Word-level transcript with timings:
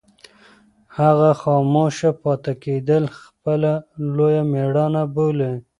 هغه 0.97 1.29
خاموشه 1.41 2.09
پاتې 2.21 2.53
کېدل 2.63 3.03
خپله 3.19 3.73
لویه 4.15 4.43
مېړانه 4.51 5.03
بولي. 5.13 5.53